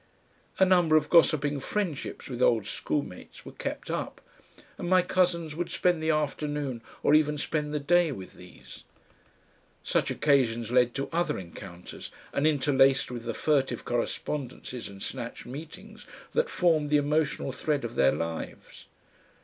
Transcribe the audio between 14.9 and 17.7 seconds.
snatched meetings that formed the emotional